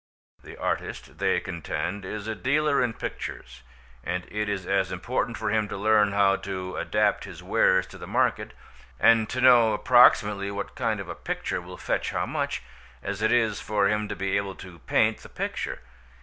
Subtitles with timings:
[0.43, 3.61] The artist, they contend, is a dealer in pictures,
[4.03, 7.99] and it is as important for him to learn how to adapt his wares to
[7.99, 8.55] the market,
[8.99, 12.63] and to know approximately what kind of a picture will fetch how much,
[13.03, 15.81] as it is for him to be able to paint the picture.